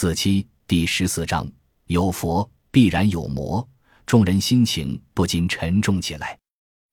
[0.00, 1.46] 子期第十四章：
[1.88, 3.68] 有佛必然有魔，
[4.06, 6.38] 众人心情不禁沉重起来。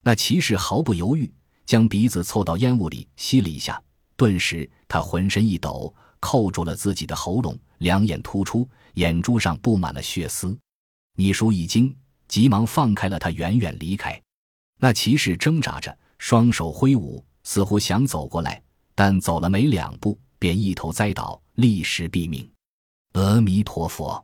[0.04, 1.34] 那骑士毫不犹豫，
[1.66, 3.82] 将鼻子凑到烟雾里吸了一下，
[4.18, 10.60] 顿时他浑身一抖，扣住了自己的喉咙，两眼突出，眼珠上布满了血丝。
[11.16, 11.96] 你叔一惊，
[12.28, 14.22] 急忙放开了他，远远离开。
[14.82, 18.62] 那骑士挣扎着，双手挥舞，似乎想走过来，
[18.94, 22.46] 但走了没两步，便一头栽倒，立时毙命。
[23.18, 24.24] 阿弥陀佛，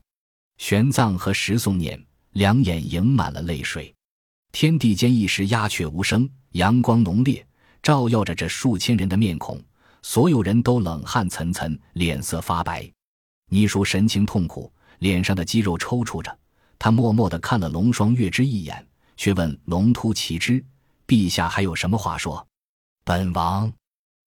[0.58, 2.00] 玄奘和石颂念
[2.34, 3.92] 两眼盈满了泪水。
[4.52, 7.44] 天地间一时鸦雀无声，阳光浓烈，
[7.82, 9.60] 照耀着这数千人的面孔，
[10.04, 12.88] 所有人都冷汗涔涔，脸色发白。
[13.50, 16.38] 倪叔神情痛苦，脸上的肌肉抽搐着。
[16.78, 18.88] 他默默地看了龙双月之一眼，
[19.18, 20.64] 却问龙突奇之
[21.08, 22.46] ：“陛下还有什么话说？”
[23.04, 23.74] 本王，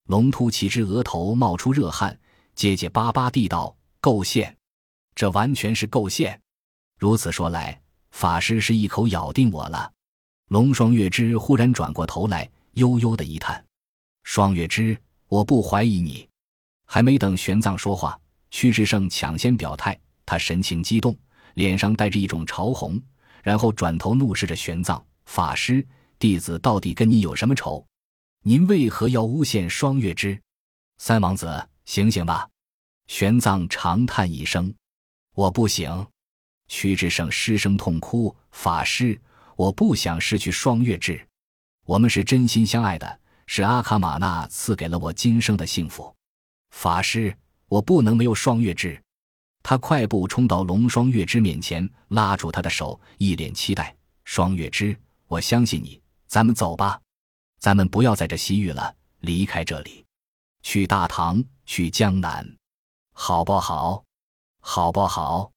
[0.09, 2.19] 龙突奇之额头冒出热汗，
[2.57, 3.77] 结结巴巴地道。
[4.07, 4.57] 构陷，
[5.17, 6.41] 这完全是构陷。
[6.97, 9.93] 如此说来，法师是一口咬定我了。
[10.47, 13.67] 龙双月之忽然转过头来，悠悠的一叹
[14.23, 14.97] ：“双月之，
[15.27, 16.29] 我不怀疑你。”
[16.87, 18.17] 还没等玄奘说话，
[18.53, 19.99] 屈志胜抢先表态。
[20.25, 21.19] 他神情激动，
[21.55, 23.03] 脸上带着一种潮红，
[23.43, 25.85] 然后转头怒视着玄奘：“法师，
[26.21, 27.85] 弟子到底跟你有什么仇？
[28.45, 30.41] 您为何要诬陷双月之？
[30.99, 32.49] 三王子，醒醒吧！”
[33.07, 34.75] 玄奘长叹一声
[35.35, 36.07] ：“我不行。”
[36.69, 39.21] 屈志胜失声痛哭：“法师，
[39.55, 41.25] 我不想失去双月智，
[41.85, 46.13] 我们是真心相爱的，是阿卡玛纳赐给了我今生的幸福。
[46.71, 47.37] 法师，
[47.69, 49.01] 我不能没有双月智。”
[49.63, 54.97] 他快步冲到龙双月之面前，拉住他的手，一脸期待：“双月之，
[55.27, 57.01] 我相信你，咱们走吧，
[57.59, 60.05] 咱们不要在这西域了，离开这里，
[60.63, 62.45] 去大唐，去江南。”
[63.19, 64.05] 好不好？
[64.61, 65.51] 好不好？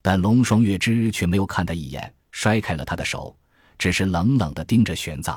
[0.00, 3.36] 但龙双月之却没有看他一眼，摔开了他的手，
[3.76, 5.36] 只是冷冷的盯着玄奘。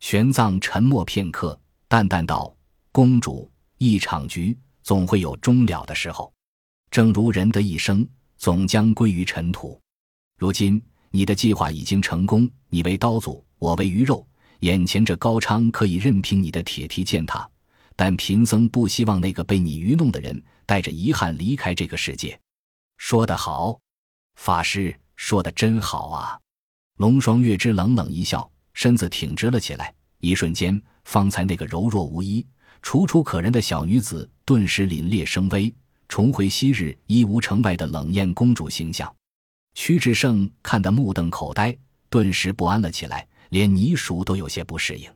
[0.00, 2.52] 玄奘沉默片刻，淡淡道
[2.90, 6.30] ：“公主，一场局总会有终了的时候，
[6.90, 8.06] 正如人的一生
[8.36, 9.80] 总将归于尘土。
[10.36, 14.26] 如今你的计划已经成功，你为刀俎，我为鱼肉，
[14.60, 17.48] 眼前这高昌可以任凭你的铁蹄践踏。”
[17.96, 22.38] 但贫僧不希望那个被你愚弄的人带着遗憾离开这个世界。
[22.98, 23.80] 说得好，
[24.36, 26.38] 法师说的真好啊！
[26.98, 29.92] 龙双月之冷冷一笑，身子挺直了起来。
[30.18, 32.46] 一瞬间，方才那个柔弱无依、
[32.82, 35.74] 楚楚可人的小女子，顿时凛冽生威，
[36.08, 39.14] 重回昔日伊吾城外的冷艳公主形象。
[39.74, 41.76] 屈志胜看得目瞪口呆，
[42.08, 45.10] 顿时不安了起来，连泥鼠都有些不适应。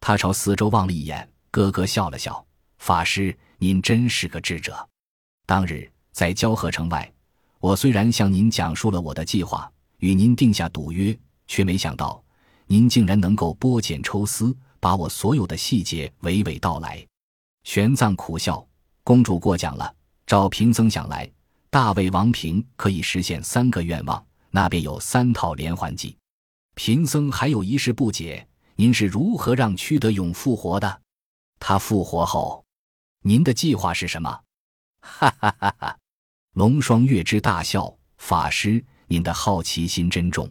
[0.00, 1.28] 他朝四周望了一眼。
[1.50, 2.44] 咯咯笑了笑，
[2.78, 4.88] 法师，您真是个智者。
[5.46, 7.12] 当日在交河城外，
[7.58, 11.16] 我虽然向您讲述了我的计划，与您定下赌约，
[11.48, 12.22] 却没想到
[12.66, 17.04] 您竟然能够剥茧抽丝，把我所有的细节娓娓道来。
[17.64, 18.64] 玄奘苦笑
[19.02, 19.92] ：“公主过奖了。
[20.26, 21.28] 照贫僧想来，
[21.68, 26.16] 大魏王平可以实现三个愿望，那便有三套连环计。
[26.76, 28.46] 贫僧还有一事不解，
[28.76, 30.99] 您是如何让屈德勇复活的？”
[31.60, 32.64] 他复活后，
[33.22, 34.40] 您的计划是什么？
[35.02, 35.98] 哈哈哈哈！
[36.54, 37.96] 龙双月之大笑。
[38.16, 40.50] 法师，您的好奇心真重。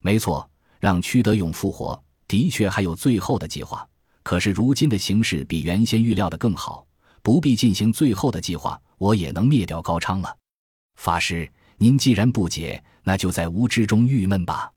[0.00, 3.88] 没错，让屈德勇复活，的确还有最后的计划。
[4.22, 6.86] 可是如今的形势比原先预料的更好，
[7.22, 10.36] 不必进行最后的计划，我也能灭掉高昌了。
[10.96, 14.70] 法师，您既然不解，那就在无知中郁闷吧。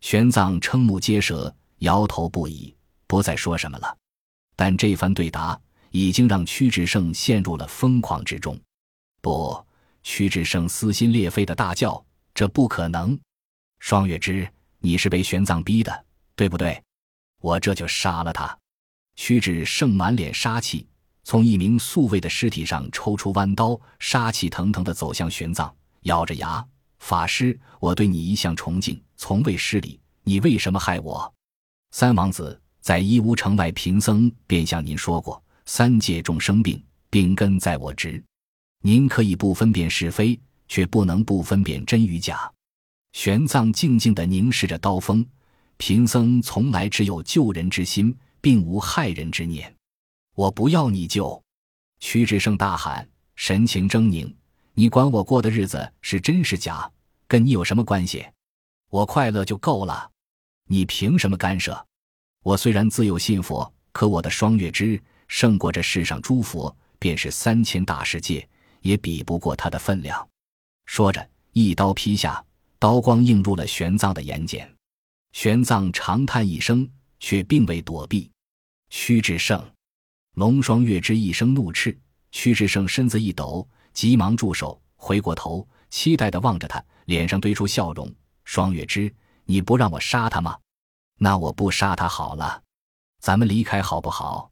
[0.00, 2.74] 玄奘瞠目结舌，摇头不已，
[3.06, 3.96] 不再说什么了。
[4.60, 5.58] 但这番对答
[5.90, 8.60] 已经让屈志胜陷入了疯狂之中。
[9.22, 9.58] 不，
[10.02, 12.04] 屈志胜撕心裂肺的大叫
[12.34, 13.18] ：“这不可能！
[13.78, 14.46] 双月之，
[14.78, 16.04] 你是被玄奘逼的，
[16.36, 16.78] 对不对？
[17.40, 18.54] 我这就杀了他！”
[19.16, 20.86] 屈志胜满脸杀气，
[21.24, 25.72] 从一名宿卫的尸体上抽出弯刀，杀气腾腾的走向玄奘，
[26.02, 26.62] 咬着牙
[27.00, 31.34] ：“法师，我对你一向崇敬，从未失礼，你为什么害我？”
[31.92, 32.60] 三王子。
[32.80, 38.22] 在义乌城外，贫僧便向您说过，三界众生病，病根在我执。
[38.82, 42.50] 您可以不分辨是非，却不能不分辨真与假。
[43.12, 45.24] 玄奘静静地凝视着刀锋，
[45.76, 49.74] 贫僧从来只有救人之心，并无害人之念。
[50.34, 51.42] 我不要你救！
[51.98, 53.06] 屈志胜大喊，
[53.36, 54.32] 神情狰狞
[54.72, 56.90] ：“你管我过的日子是真是假？
[57.28, 58.24] 跟你有什么关系？
[58.88, 60.10] 我快乐就够了，
[60.68, 61.86] 你凭什么干涉？”
[62.42, 68.48] 我虽然自幼信佛，可我的双月之胜过这世上诸佛，便是三千大世界，
[68.80, 70.26] 也比不过他的分量。
[70.86, 72.42] 说着，一刀劈下，
[72.78, 74.66] 刀光映入了玄奘的眼睑。
[75.32, 76.88] 玄奘长叹一声，
[77.18, 78.30] 却并未躲避。
[78.88, 79.62] 屈志胜，
[80.34, 81.96] 龙双月之一声怒斥。
[82.32, 88.10] 屈志胜身子一抖，急忙住手，回过头，期待地望着他，脸上堆出笑容。
[88.44, 89.12] 双月之，
[89.44, 90.56] 你不让我杀他吗？
[91.22, 92.62] 那我不杀他好了，
[93.20, 94.50] 咱们离开好不好？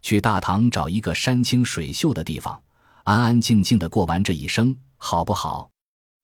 [0.00, 2.62] 去大唐找一个山清水秀的地方，
[3.02, 5.68] 安安静静的过完这一生，好不好？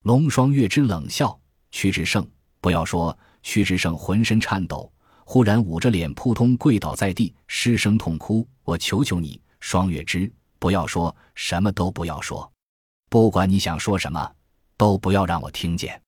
[0.05, 1.37] 龙双月之冷笑。
[1.73, 2.25] 屈志胜，
[2.61, 3.17] 不要说。
[3.43, 4.93] 屈志胜浑身颤抖，
[5.25, 8.47] 忽然捂着脸扑通跪倒在地，失声痛哭。
[8.63, 10.33] 我求求你，双月之。
[10.61, 12.49] 不要说什么都不要说，
[13.09, 14.31] 不管你想说什么，
[14.77, 16.01] 都不要让我听见。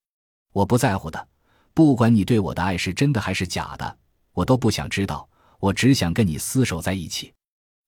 [0.53, 1.29] 我不在乎的，
[1.75, 3.99] 不管你对我的爱是真的还是假的，
[4.33, 5.29] 我都不想知道。
[5.59, 7.33] 我只想跟你厮守在一起。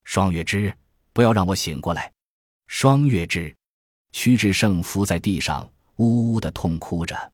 [0.05, 0.73] 双月之，
[1.11, 2.11] 不要让我醒过来。
[2.67, 3.53] 双月之，
[4.13, 7.31] 屈志胜伏在地上，呜呜的痛哭着。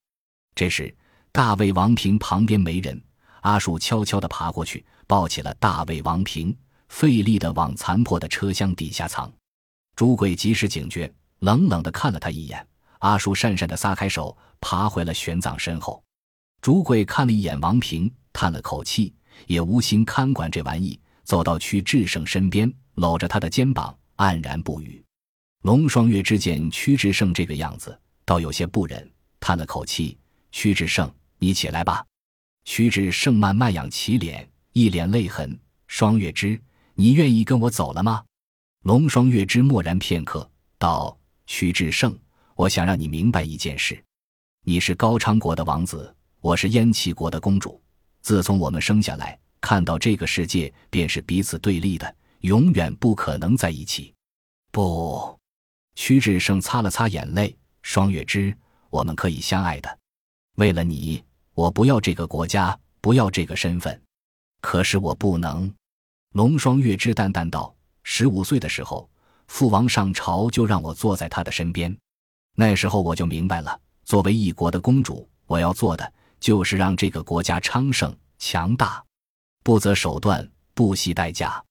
[0.55, 0.93] 这时，
[1.31, 2.99] 大卫王平旁边没人，
[3.41, 6.55] 阿树悄悄地爬过去，抱起了大卫王平。
[6.89, 9.31] 费力的往残破的车厢底下藏，
[9.95, 11.09] 朱贵及时警觉，
[11.39, 12.67] 冷冷的看了他一眼。
[12.99, 16.03] 阿树讪讪的撒开手，爬回了玄奘身后。
[16.61, 19.11] 朱贵看了一眼王平，叹了口气，
[19.47, 25.03] 也无心看管这玩意，走到屈志胜身边，搂着他的肩膀，黯然不语。
[25.63, 30.15] 龙双月之见屈志胜这个样子，倒有些不忍，叹了口气
[30.51, 32.05] ：“屈志胜，你起来吧。”
[32.63, 35.59] 屈志胜慢慢仰起脸，一脸泪痕。
[35.87, 36.61] 双月之。
[36.93, 38.23] 你愿意跟我走了吗？
[38.83, 40.47] 龙双月之默然片刻，
[40.77, 41.17] 道
[41.47, 42.15] ：“屈志胜，
[42.53, 44.03] 我想让你明白一件事，
[44.63, 47.79] 你是高昌国的王子，我是燕齐国的公主。
[48.23, 54.11] 自从我们生下来，看到这个世界便是彼此对立的，永远不可能在一起。”
[54.73, 55.37] 不，
[55.93, 58.55] 屈志胜擦了擦眼泪，双月之，
[58.89, 59.99] 我们可以相爱的。
[60.55, 61.23] 为了你，
[61.53, 64.01] 我不要这个国家，不要这个身份，
[64.61, 65.71] 可是我不能。
[66.33, 67.71] 龙双月之淡淡道
[68.01, 69.07] ：“十五岁的时候，
[69.45, 71.95] 父王上朝就让我坐在他的身边。
[72.55, 76.11] 那时候我就明白了，作为一国的公主，我要做的
[76.41, 79.01] 就是让这个国家昌盛强大，
[79.63, 81.63] 不择手段，不惜代价。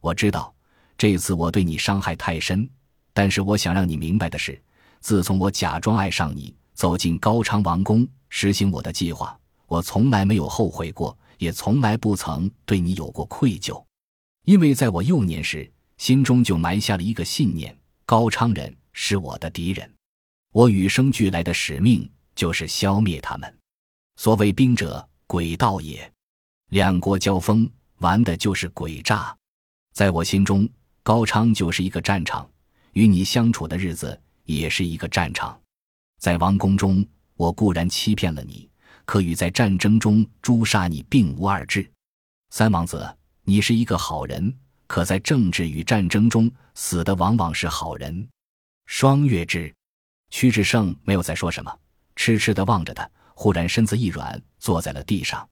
[0.00, 0.54] 我知道
[0.96, 2.68] 这次我对你伤害太深，
[3.12, 4.62] 但是我想让你明白的是，
[5.00, 9.36] 自从我假装爱上你，走进高昌王宫，实行我的计划，
[9.66, 13.82] 我从来没有后悔过，也从来不曾对你有过愧疚。”
[14.44, 17.74] 因为在我幼年时，心中就埋下了一个信念：
[18.04, 19.90] 高昌人是我的敌人，
[20.52, 23.59] 我与生俱来的使命就是消灭他们。
[24.22, 26.12] 所谓兵者，诡道也。
[26.68, 27.66] 两国交锋，
[28.00, 29.34] 玩的就是诡诈。
[29.94, 30.68] 在我心中，
[31.02, 32.46] 高昌就是一个战场，
[32.92, 35.58] 与你相处的日子也是一个战场。
[36.18, 37.02] 在王宫中，
[37.34, 38.68] 我固然欺骗了你，
[39.06, 41.90] 可与在战争中诛杀你并无二致。
[42.50, 43.16] 三王子。
[43.44, 44.54] 你是一个好人，
[44.86, 48.28] 可在政治与战争中死的往往是好人。
[48.84, 49.74] 双月之，
[50.28, 51.74] 屈志胜没有再说什么，
[52.16, 53.10] 痴痴的望着他。
[53.42, 55.48] 忽然身子一软，坐在了地上。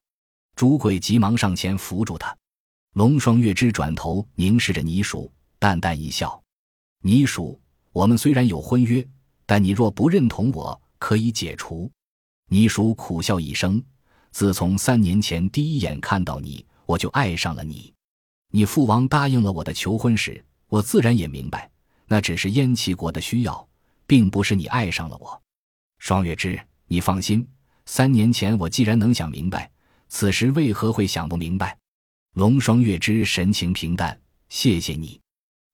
[0.55, 2.37] 朱贵急忙上前扶住他。
[2.93, 6.39] 龙双月之转头凝视着倪蜀，淡淡一笑
[7.01, 7.59] ：“倪蜀，
[7.91, 9.03] 我们虽然有婚约，
[9.47, 11.91] 但你若不认同，我可以解除。”
[12.49, 13.83] 倪蜀苦笑一声
[14.29, 17.91] ：“自从三年前第一眼看到你。”我就爱上了你，
[18.51, 21.67] 你父王答应了我的求婚时，我自然也明白，
[22.05, 23.67] 那只是燕齐国的需要，
[24.05, 25.41] 并不是你爱上了我。
[25.97, 27.47] 双月之，你放心，
[27.91, 29.67] 三年前我既然能想明白，
[30.09, 31.75] 此时为何会想不明白？
[32.35, 34.15] 龙双月之神情平淡，
[34.47, 35.19] 谢谢你。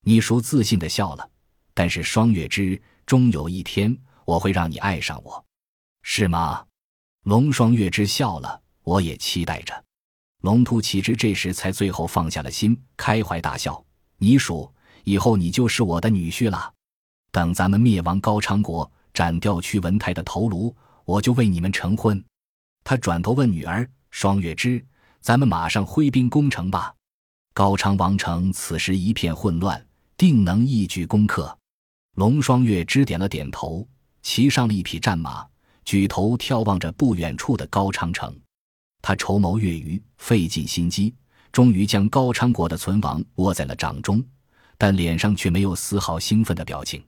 [0.01, 1.29] 你叔自信的笑了，
[1.73, 5.45] 但是双月之，终有一天我会让你爱上我，
[6.03, 6.65] 是吗？
[7.23, 9.83] 龙双月之笑了，我也期待着。
[10.41, 13.85] 龙突启之这时才最后放下了心，开怀大笑
[14.19, 16.73] ：“你叔以后你就是我的女婿了。
[17.33, 20.73] 等咱们灭亡高昌国，斩掉屈文泰的头颅，
[21.05, 22.21] 我就为你们成婚。”
[22.83, 24.83] 他转头问女儿双月之
[25.21, 26.93] ：“咱们马上挥兵攻城吧。
[27.53, 29.83] 高昌王城此时一片混乱，
[30.17, 31.57] 定能一举攻克。”
[32.15, 33.87] 龙双月之点了点头，
[34.21, 35.45] 骑上了一匹战马，
[35.83, 38.33] 举头眺望着不远处的高昌城。
[39.01, 41.13] 他筹谋月余，费尽心机，
[41.51, 44.23] 终于将高昌国的存亡握在了掌中，
[44.77, 47.03] 但脸上却没有丝毫兴奋的表情。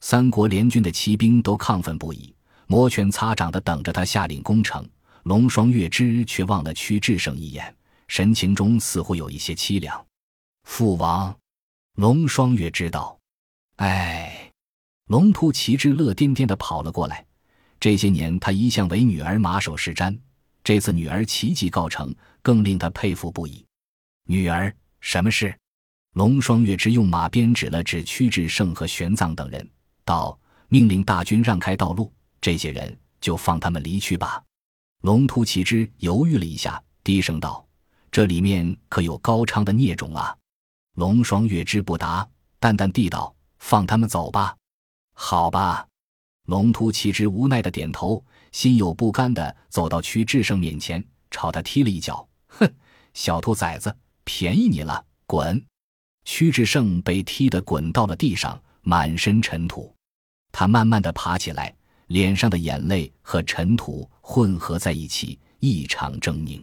[0.00, 2.34] 三国联军的骑兵都亢奋不已，
[2.70, 4.88] 摩拳擦掌的等着他下令攻城。
[5.24, 7.74] 龙双月之却望了屈志胜一眼，
[8.06, 10.06] 神情中似乎有一些凄凉。
[10.62, 11.36] 父王，
[11.96, 13.18] 龙双月知道，
[13.78, 14.52] 哎。
[15.06, 17.26] 龙突骑之乐颠颠的跑了过来。
[17.80, 20.16] 这些年，他一向为女儿马首是瞻，
[20.62, 23.66] 这次女儿奇迹告成，更令他佩服不已。
[24.28, 25.52] 女儿，什么事？
[26.14, 29.68] 龙双月之用马鞭指了指屈志胜和玄奘等人，
[30.04, 30.38] 道
[30.70, 34.42] ：“命令大军让开道路，这些人就放他们离去吧。”
[35.02, 37.66] 龙突骑之犹豫了一下，低声道
[38.12, 40.36] ：“这里面可有高昌的孽种啊？”
[40.96, 42.28] 龙双月之不答，
[42.58, 44.56] 淡淡地道：“放他们走吧。”
[45.14, 45.86] 好吧。
[46.46, 52.68] 龙突骑之无奈的点头，心有不甘的走到屈志胜面前，朝他踢了一脚：“哼，
[53.14, 55.64] 小兔崽子，便宜你了，滚！”
[56.24, 59.94] 屈志胜被踢得滚到了地上，满身尘土。
[60.50, 61.74] 他慢慢的爬起来，
[62.10, 66.60] 脸上的眼泪和尘土混合在一起，异常狰狞。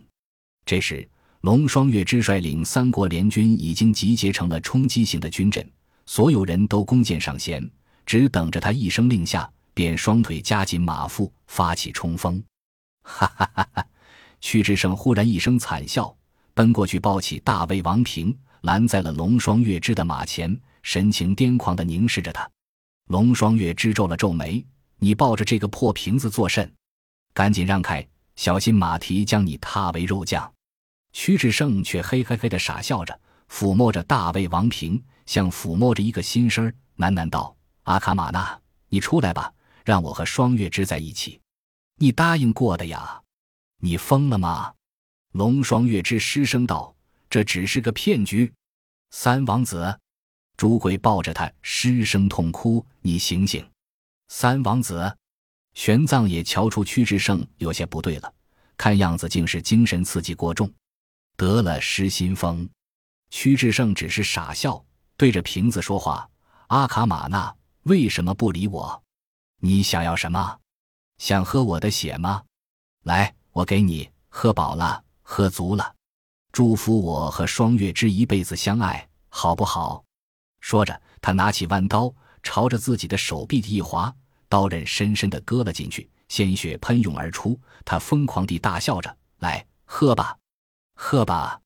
[0.66, 1.08] 这时，
[1.39, 5.66] 龙双月之率领三国联军已经集结成了冲击型的军阵，
[6.06, 7.66] 所有人都弓箭上弦，
[8.06, 9.50] 只等着他一声令下。
[9.74, 12.44] 便双腿夹紧马腹，发起冲锋。
[13.04, 13.88] 哈哈哈哈！
[14.42, 16.13] 屈志胜忽然一声惨笑，
[16.56, 22.50] 奔过去抱起大魏王平，拦在了龙双月之的马前，神情癫狂的凝视着他。
[23.10, 24.66] 龙双月之皱了皱眉
[25.00, 26.72] ：“你抱着这个破瓶子作甚？
[27.34, 30.51] 赶紧让开，小心马蹄将你踏为肉酱。”
[31.13, 39.51] 屈志胜却嘿嘿嘿的傻笑着，抚摸着大魏王平，像抚摸着一个新生儿，喃喃道：“阿卡玛纳，你出来吧。”
[39.88, 41.39] 让我和双月之在一起，
[41.96, 43.22] 你答应过的呀？
[43.80, 44.74] 你疯了吗？
[45.32, 46.94] 龙双月之失声道
[47.32, 48.51] ：“这只是个骗局。”
[49.12, 49.98] 三王子，
[50.58, 53.66] 朱贵抱着他失声痛哭：“你醒醒！”
[54.29, 55.17] 三王子，
[55.74, 58.34] 玄奘也瞧出屈志胜有些不对了，
[58.75, 60.72] 看样子竟是精神刺激过重，
[61.36, 62.67] 得了失心疯。
[63.29, 64.84] 屈志胜只是傻笑，
[65.15, 66.29] 对着瓶子说话
[66.67, 67.53] ：“阿卡玛纳，
[67.84, 69.03] 为什么不理我？”
[69.60, 70.60] 你想要什么？
[71.17, 72.43] 想喝我的血吗？
[73.03, 75.96] 来，我给你喝饱了，喝足了，
[76.51, 80.03] 祝福我和双月之一辈子相爱，好不好？
[80.60, 82.13] 说着，他拿起弯刀，
[82.48, 84.16] 朝着自己的手臂一划，
[84.48, 87.60] 刀刃深深的割了进去，鲜血喷涌而出。
[87.84, 90.38] 他疯狂地大笑着：“来，喝吧，
[90.96, 91.60] 喝吧！”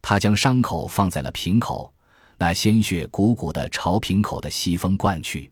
[0.00, 1.92] 他将伤口放在了瓶口，
[2.38, 5.50] 那鲜血鼓鼓的朝瓶口的西风灌去。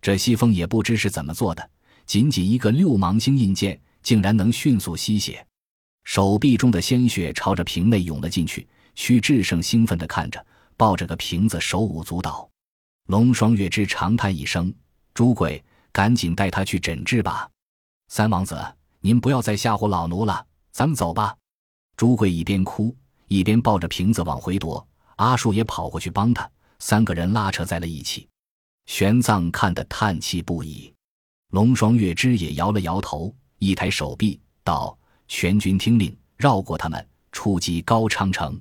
[0.00, 1.70] 这西风也不知是怎么做的，
[2.06, 5.44] 仅仅一个六芒星印剑，竟然能迅速吸血。
[6.04, 8.68] 手臂中的鲜血朝着瓶内涌了进去。
[8.94, 12.48] 屈志胜兴奋地看着，抱着个瓶子手舞足蹈。
[13.08, 14.72] 龙双月之长叹一声
[15.12, 17.48] ：“朱贵，赶紧带他去诊治吧。”
[18.08, 18.56] 三王子，
[19.00, 21.36] 您不要再吓唬老奴了，咱们走吧。
[21.96, 22.94] 朱贵一边哭
[23.28, 28.28] 一边抱着瓶子往回躲，阿树也跑过去帮他，三个人拉扯在了一起。
[28.86, 30.92] 玄奘看得叹气不已，
[31.50, 34.96] 龙双月之也摇了摇头，一抬手臂道
[35.28, 38.60] ：“全军听令，绕过他们，出击高昌城。”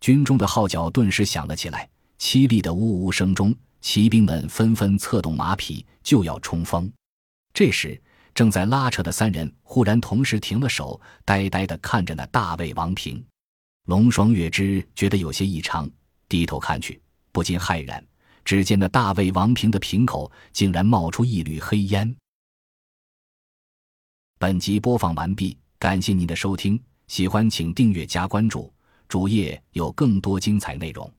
[0.00, 6.90] 军中的号角顿时响了起来，凄厉的呜呜声中，骑兵们纷纷策动马匹，就要冲锋。
[7.52, 8.00] 这时，
[8.34, 13.24] 正在拉扯的三人忽然同时停了手，呆呆地看着那大魏王平。
[13.86, 15.90] 龙双月之觉得有些异常，
[16.28, 17.00] 低头看去，
[17.32, 18.04] 不禁骇然。
[18.44, 22.16] 只见那大魏王平的瓶口竟然冒出一缕黑烟。
[24.38, 28.72] 本集播放完毕，感谢您的收听，喜欢请订阅加关注，
[29.08, 31.12] 主页有更多精彩内容。